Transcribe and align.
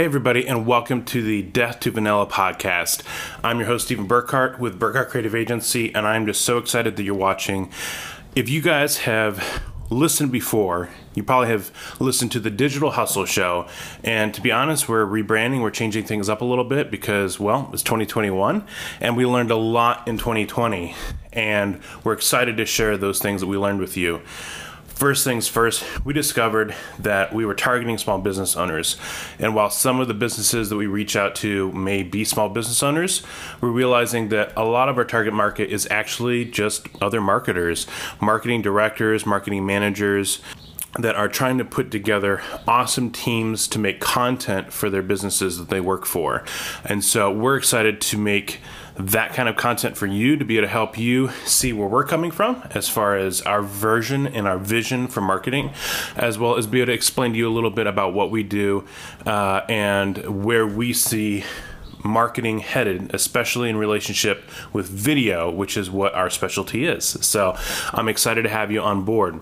Hey, 0.00 0.06
everybody, 0.06 0.48
and 0.48 0.66
welcome 0.66 1.04
to 1.04 1.20
the 1.22 1.42
Death 1.42 1.80
to 1.80 1.90
Vanilla 1.90 2.24
podcast. 2.26 3.02
I'm 3.44 3.58
your 3.58 3.66
host, 3.66 3.84
Stephen 3.84 4.08
Burkhart 4.08 4.58
with 4.58 4.80
Burkhart 4.80 5.10
Creative 5.10 5.34
Agency, 5.34 5.94
and 5.94 6.06
I'm 6.06 6.24
just 6.24 6.40
so 6.40 6.56
excited 6.56 6.96
that 6.96 7.02
you're 7.02 7.14
watching. 7.14 7.70
If 8.34 8.48
you 8.48 8.62
guys 8.62 9.00
have 9.00 9.62
listened 9.90 10.32
before, 10.32 10.88
you 11.14 11.22
probably 11.22 11.48
have 11.48 11.70
listened 12.00 12.32
to 12.32 12.40
the 12.40 12.48
Digital 12.48 12.92
Hustle 12.92 13.26
show. 13.26 13.68
And 14.02 14.32
to 14.32 14.40
be 14.40 14.50
honest, 14.50 14.88
we're 14.88 15.04
rebranding, 15.04 15.60
we're 15.60 15.70
changing 15.70 16.04
things 16.04 16.30
up 16.30 16.40
a 16.40 16.46
little 16.46 16.64
bit 16.64 16.90
because, 16.90 17.38
well, 17.38 17.68
it's 17.74 17.82
2021 17.82 18.66
and 19.02 19.18
we 19.18 19.26
learned 19.26 19.50
a 19.50 19.56
lot 19.56 20.08
in 20.08 20.16
2020. 20.16 20.94
And 21.34 21.78
we're 22.04 22.14
excited 22.14 22.56
to 22.56 22.64
share 22.64 22.96
those 22.96 23.18
things 23.18 23.42
that 23.42 23.48
we 23.48 23.58
learned 23.58 23.80
with 23.80 23.98
you. 23.98 24.22
First 25.00 25.24
things 25.24 25.48
first, 25.48 25.82
we 26.04 26.12
discovered 26.12 26.74
that 26.98 27.32
we 27.32 27.46
were 27.46 27.54
targeting 27.54 27.96
small 27.96 28.18
business 28.18 28.54
owners. 28.54 28.98
And 29.38 29.54
while 29.54 29.70
some 29.70 29.98
of 29.98 30.08
the 30.08 30.12
businesses 30.12 30.68
that 30.68 30.76
we 30.76 30.86
reach 30.86 31.16
out 31.16 31.34
to 31.36 31.72
may 31.72 32.02
be 32.02 32.22
small 32.22 32.50
business 32.50 32.82
owners, 32.82 33.22
we're 33.62 33.70
realizing 33.70 34.28
that 34.28 34.52
a 34.58 34.64
lot 34.66 34.90
of 34.90 34.98
our 34.98 35.06
target 35.06 35.32
market 35.32 35.70
is 35.70 35.88
actually 35.90 36.44
just 36.44 36.86
other 37.00 37.22
marketers, 37.22 37.86
marketing 38.20 38.60
directors, 38.60 39.24
marketing 39.24 39.64
managers, 39.64 40.42
that 40.98 41.14
are 41.14 41.28
trying 41.28 41.58
to 41.58 41.64
put 41.64 41.90
together 41.90 42.42
awesome 42.66 43.10
teams 43.10 43.68
to 43.68 43.78
make 43.78 44.00
content 44.00 44.72
for 44.72 44.90
their 44.90 45.02
businesses 45.02 45.58
that 45.58 45.68
they 45.68 45.80
work 45.80 46.04
for. 46.04 46.44
And 46.84 47.04
so 47.04 47.30
we're 47.30 47.56
excited 47.56 48.00
to 48.02 48.18
make 48.18 48.60
that 48.96 49.32
kind 49.32 49.48
of 49.48 49.56
content 49.56 49.96
for 49.96 50.06
you 50.06 50.36
to 50.36 50.44
be 50.44 50.56
able 50.56 50.66
to 50.66 50.70
help 50.70 50.98
you 50.98 51.30
see 51.44 51.72
where 51.72 51.88
we're 51.88 52.04
coming 52.04 52.30
from 52.30 52.62
as 52.70 52.88
far 52.88 53.16
as 53.16 53.40
our 53.42 53.62
version 53.62 54.26
and 54.26 54.46
our 54.46 54.58
vision 54.58 55.06
for 55.06 55.20
marketing, 55.20 55.72
as 56.16 56.38
well 56.38 56.56
as 56.56 56.66
be 56.66 56.80
able 56.80 56.86
to 56.86 56.92
explain 56.92 57.32
to 57.32 57.38
you 57.38 57.48
a 57.48 57.54
little 57.54 57.70
bit 57.70 57.86
about 57.86 58.12
what 58.12 58.30
we 58.30 58.42
do 58.42 58.84
uh, 59.26 59.62
and 59.68 60.44
where 60.44 60.66
we 60.66 60.92
see 60.92 61.44
marketing 62.04 62.58
headed, 62.58 63.14
especially 63.14 63.68
in 63.68 63.76
relationship 63.76 64.42
with 64.72 64.88
video, 64.88 65.50
which 65.50 65.76
is 65.76 65.90
what 65.90 66.14
our 66.14 66.30
specialty 66.30 66.86
is. 66.86 67.04
So 67.04 67.56
I'm 67.92 68.08
excited 68.08 68.42
to 68.42 68.48
have 68.48 68.70
you 68.70 68.80
on 68.80 69.04
board. 69.04 69.40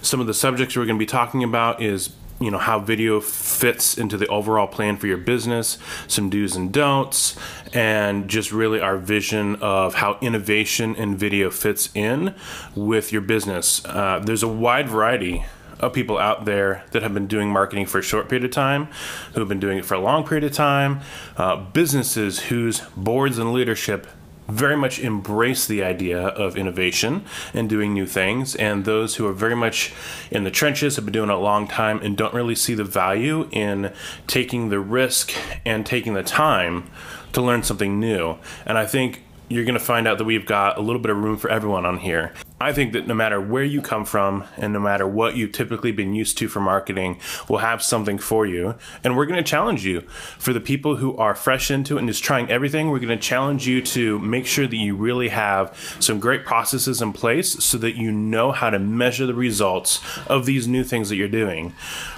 Some 0.00 0.20
of 0.20 0.26
the 0.26 0.34
subjects 0.34 0.76
we're 0.76 0.86
going 0.86 0.96
to 0.96 1.02
be 1.02 1.06
talking 1.06 1.44
about 1.44 1.82
is 1.82 2.10
you 2.40 2.50
know 2.50 2.58
how 2.58 2.80
video 2.80 3.20
fits 3.20 3.96
into 3.96 4.16
the 4.16 4.26
overall 4.26 4.66
plan 4.66 4.96
for 4.96 5.06
your 5.06 5.16
business 5.16 5.78
some 6.08 6.28
do's 6.28 6.56
and 6.56 6.72
don'ts 6.72 7.36
and 7.72 8.28
just 8.28 8.50
really 8.50 8.80
our 8.80 8.98
vision 8.98 9.54
of 9.56 9.94
how 9.94 10.18
innovation 10.20 10.94
in 10.96 11.16
video 11.16 11.50
fits 11.50 11.88
in 11.94 12.34
with 12.74 13.12
your 13.12 13.22
business. 13.22 13.84
Uh, 13.84 14.20
there's 14.22 14.42
a 14.42 14.48
wide 14.48 14.88
variety 14.88 15.44
of 15.80 15.92
people 15.92 16.18
out 16.18 16.44
there 16.44 16.84
that 16.92 17.02
have 17.02 17.12
been 17.12 17.26
doing 17.26 17.50
marketing 17.50 17.86
for 17.86 17.98
a 17.98 18.02
short 18.02 18.28
period 18.28 18.44
of 18.44 18.50
time, 18.50 18.86
who 19.34 19.40
have 19.40 19.48
been 19.48 19.60
doing 19.60 19.78
it 19.78 19.84
for 19.84 19.94
a 19.94 20.00
long 20.00 20.24
period 20.24 20.44
of 20.44 20.52
time, 20.52 21.00
uh, 21.36 21.56
businesses 21.56 22.40
whose 22.40 22.80
boards 22.96 23.38
and 23.38 23.52
leadership 23.52 24.06
very 24.48 24.76
much 24.76 24.98
embrace 24.98 25.66
the 25.66 25.82
idea 25.82 26.20
of 26.20 26.56
innovation 26.56 27.24
and 27.54 27.68
doing 27.68 27.92
new 27.92 28.06
things, 28.06 28.54
and 28.56 28.84
those 28.84 29.16
who 29.16 29.26
are 29.26 29.32
very 29.32 29.56
much 29.56 29.92
in 30.30 30.44
the 30.44 30.50
trenches 30.50 30.96
have 30.96 31.04
been 31.04 31.12
doing 31.12 31.30
it 31.30 31.34
a 31.34 31.38
long 31.38 31.68
time 31.68 32.00
and 32.02 32.16
don't 32.16 32.34
really 32.34 32.54
see 32.54 32.74
the 32.74 32.84
value 32.84 33.48
in 33.52 33.92
taking 34.26 34.68
the 34.68 34.80
risk 34.80 35.32
and 35.64 35.86
taking 35.86 36.14
the 36.14 36.22
time 36.22 36.90
to 37.32 37.40
learn 37.40 37.62
something 37.62 37.98
new. 37.98 38.36
And 38.66 38.76
I 38.76 38.86
think 38.86 39.22
you're 39.48 39.64
going 39.64 39.78
to 39.78 39.84
find 39.84 40.08
out 40.08 40.18
that 40.18 40.24
we've 40.24 40.46
got 40.46 40.78
a 40.78 40.80
little 40.80 41.00
bit 41.00 41.10
of 41.10 41.18
room 41.18 41.36
for 41.36 41.50
everyone 41.50 41.84
on 41.84 41.98
here. 41.98 42.32
I 42.62 42.72
think 42.72 42.92
that 42.92 43.08
no 43.08 43.14
matter 43.14 43.40
where 43.40 43.64
you 43.64 43.82
come 43.82 44.04
from 44.04 44.44
and 44.56 44.72
no 44.72 44.78
matter 44.78 45.06
what 45.06 45.34
you've 45.34 45.50
typically 45.50 45.90
been 45.90 46.14
used 46.14 46.38
to 46.38 46.46
for 46.46 46.60
marketing, 46.60 47.18
we'll 47.48 47.58
have 47.58 47.82
something 47.82 48.18
for 48.18 48.46
you. 48.46 48.76
And 49.02 49.16
we're 49.16 49.26
going 49.26 49.42
to 49.42 49.50
challenge 49.50 49.84
you. 49.84 50.02
For 50.38 50.52
the 50.52 50.60
people 50.60 50.96
who 50.96 51.16
are 51.16 51.34
fresh 51.34 51.72
into 51.72 51.96
it 51.96 52.00
and 52.00 52.08
just 52.08 52.22
trying 52.22 52.48
everything, 52.50 52.90
we're 52.90 53.00
going 53.00 53.08
to 53.08 53.16
challenge 53.16 53.66
you 53.66 53.82
to 53.82 54.20
make 54.20 54.46
sure 54.46 54.68
that 54.68 54.76
you 54.76 54.94
really 54.94 55.30
have 55.30 55.76
some 55.98 56.20
great 56.20 56.44
processes 56.44 57.02
in 57.02 57.12
place 57.12 57.64
so 57.64 57.78
that 57.78 57.96
you 57.96 58.12
know 58.12 58.52
how 58.52 58.70
to 58.70 58.78
measure 58.78 59.26
the 59.26 59.34
results 59.34 60.00
of 60.28 60.46
these 60.46 60.68
new 60.68 60.84
things 60.84 61.08
that 61.08 61.16
you're 61.16 61.26
doing. 61.26 61.70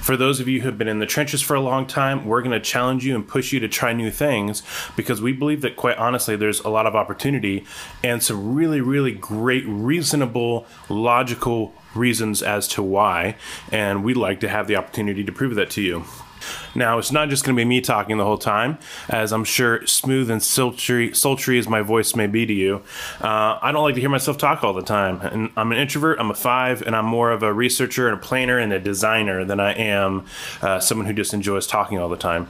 For 0.02 0.14
those 0.14 0.40
of 0.40 0.48
you 0.48 0.60
who 0.60 0.66
have 0.66 0.76
been 0.76 0.88
in 0.88 0.98
the 0.98 1.06
trenches 1.06 1.40
for 1.40 1.54
a 1.54 1.60
long 1.60 1.86
time, 1.86 2.26
we're 2.26 2.42
going 2.42 2.52
to 2.52 2.60
challenge 2.60 3.06
you 3.06 3.14
and 3.14 3.26
push 3.26 3.50
you 3.50 3.60
to 3.60 3.68
try 3.68 3.94
new 3.94 4.10
things 4.10 4.62
because 4.94 5.22
we 5.22 5.32
believe 5.32 5.62
that, 5.62 5.76
quite 5.76 5.96
honestly, 5.96 6.36
there's 6.36 6.60
a 6.60 6.68
lot 6.68 6.84
of 6.84 6.94
opportunity 6.94 7.64
and 8.02 8.22
some 8.22 8.54
really, 8.54 8.82
really 8.82 9.12
great, 9.12 9.64
reasonable 9.66 10.33
logical 10.88 11.74
reasons 11.94 12.42
as 12.42 12.68
to 12.68 12.82
why, 12.82 13.36
and 13.70 14.04
we'd 14.04 14.16
like 14.16 14.40
to 14.40 14.48
have 14.48 14.66
the 14.66 14.76
opportunity 14.76 15.24
to 15.24 15.32
prove 15.32 15.54
that 15.54 15.70
to 15.70 15.82
you. 15.82 16.04
Now, 16.74 16.98
it's 16.98 17.12
not 17.12 17.28
just 17.28 17.44
going 17.44 17.56
to 17.56 17.60
be 17.60 17.64
me 17.64 17.80
talking 17.80 18.18
the 18.18 18.24
whole 18.24 18.38
time, 18.38 18.78
as 19.08 19.32
I'm 19.32 19.44
sure 19.44 19.86
smooth 19.86 20.30
and 20.30 20.42
sultry, 20.42 21.14
sultry 21.14 21.58
as 21.58 21.68
my 21.68 21.80
voice 21.80 22.14
may 22.14 22.26
be 22.26 22.46
to 22.46 22.52
you. 22.52 22.82
Uh, 23.20 23.58
I 23.62 23.72
don't 23.72 23.82
like 23.82 23.94
to 23.94 24.00
hear 24.00 24.10
myself 24.10 24.38
talk 24.38 24.64
all 24.64 24.74
the 24.74 24.82
time. 24.82 25.20
And 25.20 25.50
I'm 25.56 25.72
an 25.72 25.78
introvert, 25.78 26.18
I'm 26.18 26.30
a 26.30 26.34
five, 26.34 26.82
and 26.82 26.94
I'm 26.94 27.06
more 27.06 27.30
of 27.30 27.42
a 27.42 27.52
researcher 27.52 28.08
and 28.08 28.18
a 28.18 28.20
planner 28.20 28.58
and 28.58 28.72
a 28.72 28.78
designer 28.78 29.44
than 29.44 29.60
I 29.60 29.72
am 29.72 30.26
uh, 30.62 30.80
someone 30.80 31.06
who 31.06 31.12
just 31.12 31.32
enjoys 31.32 31.66
talking 31.66 31.98
all 31.98 32.08
the 32.08 32.16
time 32.16 32.48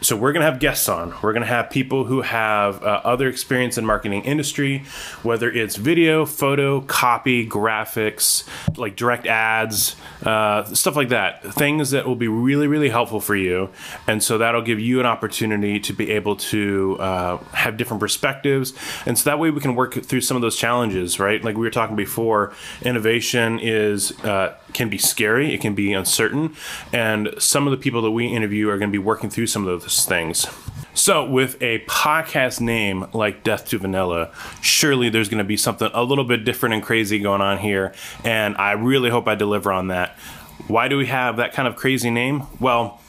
so 0.00 0.16
we're 0.16 0.32
going 0.32 0.44
to 0.44 0.50
have 0.50 0.60
guests 0.60 0.88
on. 0.88 1.12
We're 1.22 1.32
going 1.32 1.42
to 1.42 1.48
have 1.48 1.70
people 1.70 2.04
who 2.04 2.22
have 2.22 2.82
uh, 2.82 3.00
other 3.04 3.28
experience 3.28 3.76
in 3.78 3.84
marketing 3.84 4.24
industry 4.24 4.84
whether 5.22 5.50
it's 5.50 5.76
video 5.76 6.24
photo 6.24 6.80
copy 6.80 7.46
graphics 7.46 8.46
like 8.78 8.96
direct 8.96 9.26
ads 9.26 9.96
uh, 10.24 10.64
stuff 10.64 10.96
like 10.96 11.10
that. 11.10 11.42
Things 11.54 11.90
that 11.90 12.06
will 12.06 12.16
be 12.16 12.28
really 12.28 12.66
really 12.66 12.88
helpful 12.88 13.20
for 13.20 13.36
you. 13.36 13.70
And 14.06 14.22
so 14.22 14.38
that'll 14.38 14.62
give 14.62 14.80
you 14.80 15.00
an 15.00 15.06
opportunity 15.06 15.80
to 15.80 15.92
be 15.92 16.10
able 16.10 16.36
to 16.36 16.96
uh, 17.00 17.36
have 17.52 17.76
different 17.76 18.00
perspectives. 18.00 18.72
And 19.06 19.18
so 19.18 19.30
that 19.30 19.38
way 19.38 19.50
we 19.50 19.60
can 19.60 19.74
work 19.74 19.94
through 19.94 20.20
some 20.20 20.36
of 20.36 20.42
those 20.42 20.56
challenges 20.56 21.18
right? 21.18 21.42
Like 21.42 21.56
we 21.56 21.62
were 21.62 21.70
talking 21.70 21.96
before 21.96 22.52
innovation 22.82 23.58
is 23.58 24.12
uh, 24.24 24.56
can 24.78 24.88
be 24.88 24.98
scary 24.98 25.52
it 25.52 25.60
can 25.60 25.74
be 25.74 25.92
uncertain 25.92 26.54
and 26.92 27.28
some 27.38 27.66
of 27.66 27.70
the 27.70 27.76
people 27.76 28.00
that 28.00 28.10
we 28.10 28.26
interview 28.26 28.68
are 28.70 28.78
going 28.78 28.90
to 28.90 28.92
be 28.92 28.98
working 28.98 29.28
through 29.28 29.46
some 29.46 29.66
of 29.66 29.82
those 29.82 30.06
things. 30.06 30.46
So, 30.94 31.24
with 31.24 31.62
a 31.62 31.78
podcast 31.84 32.60
name 32.60 33.06
like 33.12 33.44
Death 33.44 33.68
to 33.68 33.78
Vanilla, 33.78 34.32
surely 34.60 35.08
there's 35.08 35.28
going 35.28 35.38
to 35.38 35.44
be 35.44 35.56
something 35.56 35.88
a 35.94 36.02
little 36.02 36.24
bit 36.24 36.44
different 36.44 36.74
and 36.74 36.82
crazy 36.82 37.20
going 37.20 37.40
on 37.40 37.58
here, 37.58 37.94
and 38.24 38.56
I 38.56 38.72
really 38.72 39.08
hope 39.08 39.28
I 39.28 39.36
deliver 39.36 39.70
on 39.70 39.88
that. 39.88 40.18
Why 40.66 40.88
do 40.88 40.98
we 40.98 41.06
have 41.06 41.36
that 41.36 41.52
kind 41.52 41.68
of 41.68 41.76
crazy 41.76 42.10
name? 42.10 42.42
Well, 42.58 43.00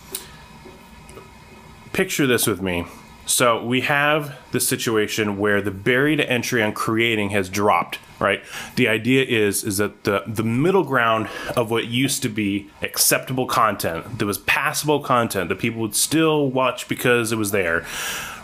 picture 1.94 2.28
this 2.28 2.46
with 2.46 2.62
me. 2.62 2.86
So, 3.30 3.64
we 3.64 3.82
have 3.82 4.38
the 4.52 4.60
situation 4.60 5.38
where 5.38 5.62
the 5.62 5.72
barrier 5.72 6.18
to 6.18 6.30
entry 6.30 6.64
on 6.64 6.74
creating 6.74 7.30
has 7.30 7.48
dropped 7.48 8.00
right? 8.20 8.44
The 8.76 8.88
idea 8.88 9.24
is 9.24 9.64
is 9.64 9.78
that 9.78 10.04
the 10.04 10.24
the 10.28 10.44
middle 10.44 10.84
ground 10.84 11.30
of 11.56 11.72
what 11.72 11.88
used 11.88 12.22
to 12.24 12.30
be 12.30 12.70
acceptable 12.82 13.46
content, 13.46 14.20
that 14.20 14.26
was 14.26 14.38
passable 14.38 15.00
content 15.00 15.50
that 15.50 15.60
people 15.60 15.82
would 15.82 15.96
still 15.96 16.50
watch 16.50 16.88
because 16.88 17.32
it 17.32 17.38
was 17.38 17.52
there, 17.52 17.86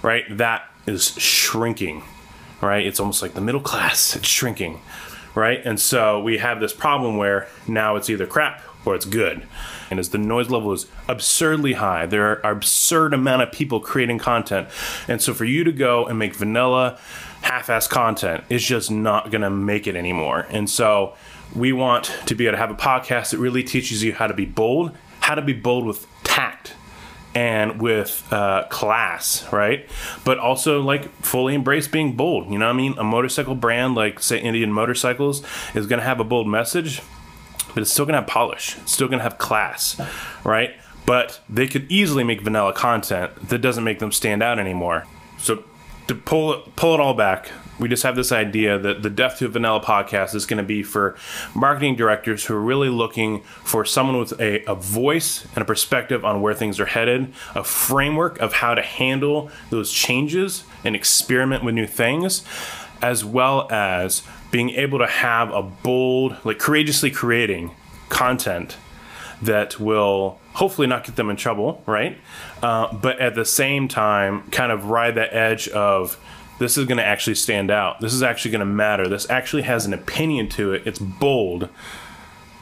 right? 0.02 0.26
That 0.30 0.64
is 0.88 1.14
shrinking, 1.18 2.04
right? 2.62 2.86
It's 2.86 3.00
almost 3.00 3.22
like 3.22 3.34
the 3.34 3.42
middle 3.42 3.62
class, 3.62 4.16
it's 4.16 4.28
shrinking, 4.28 4.80
right? 5.36 5.62
And 5.66 5.80
so 5.80 6.22
we 6.22 6.38
have 6.38 6.60
this 6.60 6.74
problem 6.74 7.18
where 7.18 7.48
now 7.68 7.96
it's 7.96 8.10
either 8.10 8.26
crap 8.26 8.62
or 8.86 8.96
it's 8.96 9.06
good. 9.06 9.48
And 9.90 10.00
as 10.00 10.10
the 10.10 10.18
noise 10.18 10.50
level 10.50 10.72
is 10.72 10.88
absurdly 11.08 11.74
high, 11.74 12.06
there 12.06 12.46
are 12.46 12.52
absurd 12.52 13.14
amount 13.14 13.42
of 13.42 13.52
people 13.52 13.80
creating 13.80 14.20
content. 14.20 14.68
And 15.08 15.22
so 15.22 15.34
for 15.34 15.46
you 15.46 15.64
to 15.64 15.72
go 15.72 16.06
and 16.06 16.18
make 16.18 16.36
vanilla 16.36 17.00
half-ass 17.42 17.88
content 17.88 18.44
is 18.50 18.64
just 18.64 18.90
not 18.90 19.30
going 19.32 19.42
to 19.42 19.50
make 19.50 19.86
it 19.88 19.96
anymore. 19.96 20.48
And 20.50 20.70
so 20.70 21.16
we 21.56 21.72
want 21.72 22.12
to 22.26 22.36
be 22.36 22.46
able 22.48 22.54
to 22.54 22.58
have 22.58 22.72
a 22.72 22.76
podcast 22.76 23.32
that 23.32 23.38
really 23.38 23.64
teaches 23.64 24.04
you 24.04 24.14
how 24.14 24.28
to 24.28 24.34
be 24.34 24.46
bold, 24.46 24.92
how 25.20 25.36
to 25.36 25.42
be 25.42 25.54
bold 25.54 25.86
with 25.86 26.08
tact 26.24 26.74
and 27.36 27.82
with 27.82 28.26
uh, 28.32 28.64
class, 28.70 29.52
right? 29.52 29.88
But 30.24 30.40
also 30.40 30.82
like 30.82 31.12
fully 31.22 31.54
embrace 31.54 31.88
being 31.88 32.16
bold. 32.16 32.50
You 32.50 32.58
know 32.58 32.66
what 32.66 32.74
I 32.74 32.78
mean? 32.78 32.98
A 32.98 33.04
motorcycle 33.04 33.56
brand 33.56 33.94
like 33.94 34.22
say 34.22 34.40
Indian 34.40 34.72
Motorcycles 34.72 35.44
is 35.76 35.86
going 35.86 36.00
to 36.00 36.06
have 36.06 36.20
a 36.20 36.24
bold 36.24 36.48
message, 36.48 37.02
but 37.76 37.82
it's 37.82 37.92
still 37.92 38.08
to 38.08 38.14
have 38.14 38.26
polish. 38.26 38.78
It's 38.78 38.94
still 38.94 39.10
to 39.10 39.20
have 39.20 39.38
class, 39.38 40.02
right? 40.44 40.72
But 41.06 41.40
they 41.48 41.68
could 41.68 41.92
easily 41.92 42.24
make 42.24 42.42
vanilla 42.42 42.74
content 42.74 43.50
that 43.50 43.60
doesn't 43.60 43.84
make 43.84 44.00
them 44.00 44.12
stand 44.12 44.42
out 44.42 44.58
anymore. 44.58 45.06
So 45.38 45.64
to 46.08 46.16
pull 46.16 46.54
it, 46.54 46.76
pull 46.76 46.94
it 46.96 47.00
all 47.00 47.14
back, 47.14 47.52
we 47.78 47.90
just 47.90 48.04
have 48.04 48.16
this 48.16 48.32
idea 48.32 48.80
that 48.80 49.04
the 49.04 49.10
Death 49.10 49.40
to 49.40 49.50
Vanilla 49.50 49.82
podcast 49.82 50.34
is 50.34 50.46
going 50.46 50.58
to 50.58 50.64
be 50.64 50.82
for 50.82 51.18
marketing 51.54 51.96
directors 51.96 52.46
who 52.46 52.56
are 52.56 52.62
really 52.62 52.90
looking 52.90 53.42
for 53.42 53.84
someone 53.84 54.18
with 54.18 54.40
a, 54.40 54.64
a 54.66 54.76
voice 54.76 55.46
and 55.56 55.62
a 55.62 55.66
perspective 55.66 56.24
on 56.24 56.42
where 56.42 56.54
things 56.54 56.80
are 56.80 56.86
headed, 56.86 57.34
a 57.54 57.64
framework 57.64 58.40
of 58.40 58.54
how 58.54 58.74
to 58.76 58.82
handle 58.82 59.52
those 59.70 59.92
changes 59.92 60.64
and 60.86 60.96
experiment 60.96 61.64
with 61.64 61.76
new 61.76 61.88
things, 61.88 62.46
as 63.02 63.26
well 63.26 63.70
as 63.70 64.24
being 64.56 64.70
able 64.70 65.00
to 65.00 65.06
have 65.06 65.52
a 65.52 65.62
bold, 65.62 66.34
like 66.46 66.58
courageously 66.58 67.12
creating 67.12 67.70
content 68.08 68.78
that 69.42 69.78
will 69.82 70.40
hopefully 70.54 70.88
not 70.88 71.04
get 71.04 71.18
them 71.18 71.30
in 71.30 71.36
trouble, 71.36 71.84
right? 71.86 72.18
Uh, 72.64 72.96
but 72.96 73.20
at 73.20 73.36
the 73.36 73.44
same 73.44 73.90
time, 73.90 74.50
kind 74.52 74.72
of 74.72 74.86
ride 74.86 75.16
that 75.16 75.36
edge 75.36 75.68
of 75.68 76.18
this 76.58 76.78
is 76.78 76.86
going 76.86 76.98
to 76.98 77.04
actually 77.04 77.36
stand 77.36 77.70
out. 77.70 78.00
This 78.00 78.14
is 78.14 78.24
actually 78.24 78.52
going 78.52 78.62
to 78.62 78.66
matter. 78.66 79.10
This 79.10 79.30
actually 79.30 79.64
has 79.64 79.86
an 79.86 79.92
opinion 79.94 80.48
to 80.52 80.72
it. 80.72 80.84
It's 80.88 81.00
bold, 81.00 81.68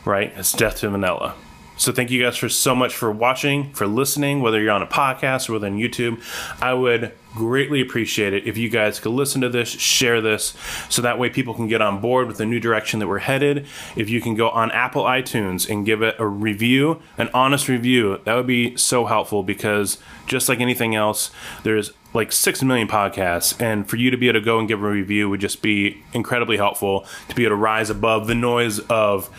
right? 0.04 0.34
It's 0.36 0.52
Death 0.52 0.78
to 0.78 0.90
Vanilla. 0.90 1.36
So 1.78 1.92
thank 1.92 2.12
you 2.12 2.22
guys 2.22 2.38
for 2.38 2.50
so 2.50 2.76
much 2.76 2.96
for 2.96 3.12
watching, 3.12 3.74
for 3.74 3.88
listening, 3.88 4.42
whether 4.42 4.62
you're 4.62 4.72
on 4.72 4.84
a 4.84 4.88
podcast 4.88 5.50
or 5.50 5.54
whether 5.54 5.68
on 5.68 5.78
YouTube. 5.78 6.22
I 6.62 6.74
would 6.74 7.14
greatly 7.34 7.82
appreciate 7.82 8.34
it 8.34 8.46
if 8.46 8.58
you 8.58 8.70
guys 8.70 9.00
could 9.00 9.12
listen 9.12 9.42
to 9.42 9.50
this, 9.50 9.70
share 9.70 10.22
this, 10.22 10.56
so 10.90 11.02
that 11.02 11.18
way 11.18 11.30
people 11.30 11.54
can 11.54 11.68
get 11.68 11.82
on 11.82 12.00
board 12.00 12.28
with 12.28 12.38
the 12.38 12.46
new 12.46 12.60
direction 12.60 13.00
that 13.00 13.08
we're 13.08 13.20
headed. 13.20 13.66
If 13.96 14.10
you 14.10 14.22
can 14.22 14.36
go 14.36 14.50
on 14.50 14.72
Apple 14.72 15.04
iTunes 15.04 15.68
and 15.68 15.86
give 15.86 16.04
it 16.04 16.16
a 16.20 16.28
review, 16.28 17.02
an 17.18 17.30
honest 17.34 17.68
review, 17.68 18.22
that 18.24 18.36
would 18.36 18.48
be 18.48 18.78
so 18.78 19.06
helpful 19.06 19.42
because 19.42 19.98
just 20.28 20.48
like 20.48 20.60
anything 20.60 20.96
else, 20.96 21.32
there's 21.64 21.92
like 22.14 22.32
6 22.32 22.62
million 22.62 22.88
podcasts 22.88 23.60
and 23.60 23.90
for 23.90 23.96
you 23.96 24.12
to 24.12 24.18
be 24.18 24.28
able 24.28 24.40
to 24.40 24.46
go 24.46 24.60
and 24.60 24.68
give 24.68 24.84
a 24.84 24.88
review 24.88 25.28
would 25.30 25.42
just 25.42 25.64
be 25.64 26.04
incredibly 26.14 26.58
helpful 26.58 27.08
to 27.28 27.36
be 27.36 27.44
able 27.44 27.56
to 27.56 27.62
rise 27.62 27.90
above 27.90 28.28
the 28.28 28.36
noise 28.36 28.78
of 28.82 29.32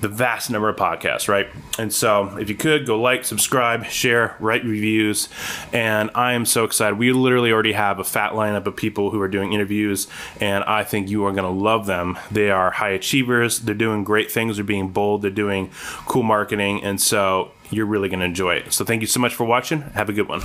the 0.00 0.08
vast 0.08 0.50
number 0.50 0.68
of 0.68 0.76
podcasts, 0.76 1.28
right? 1.28 1.48
And 1.78 1.92
so, 1.92 2.36
if 2.38 2.48
you 2.48 2.54
could 2.54 2.86
go 2.86 3.00
like, 3.00 3.24
subscribe, 3.24 3.86
share, 3.86 4.36
write 4.40 4.64
reviews, 4.64 5.28
and 5.72 6.10
I 6.14 6.32
am 6.32 6.46
so 6.46 6.64
excited. 6.64 6.98
We 6.98 7.12
literally 7.12 7.52
already 7.52 7.72
have 7.72 7.98
a 7.98 8.04
fat 8.04 8.32
lineup 8.32 8.66
of 8.66 8.76
people 8.76 9.10
who 9.10 9.20
are 9.20 9.28
doing 9.28 9.52
interviews, 9.52 10.08
and 10.40 10.64
I 10.64 10.84
think 10.84 11.08
you 11.08 11.24
are 11.26 11.32
going 11.32 11.44
to 11.44 11.50
love 11.50 11.86
them. 11.86 12.18
They 12.30 12.50
are 12.50 12.70
high 12.70 12.90
achievers. 12.90 13.60
They're 13.60 13.74
doing 13.74 14.04
great 14.04 14.30
things. 14.30 14.56
They're 14.56 14.64
being 14.64 14.88
bold. 14.88 15.22
They're 15.22 15.30
doing 15.30 15.70
cool 16.06 16.22
marketing, 16.22 16.82
and 16.82 17.00
so 17.00 17.52
you're 17.70 17.86
really 17.86 18.08
going 18.08 18.20
to 18.20 18.26
enjoy 18.26 18.54
it. 18.56 18.72
So, 18.72 18.84
thank 18.84 19.00
you 19.00 19.06
so 19.06 19.20
much 19.20 19.34
for 19.34 19.44
watching. 19.44 19.82
Have 19.82 20.08
a 20.08 20.12
good 20.12 20.28
one. 20.28 20.42